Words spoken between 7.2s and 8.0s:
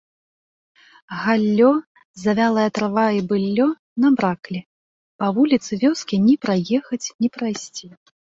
ні прайсці.